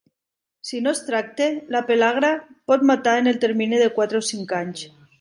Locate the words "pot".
2.73-2.89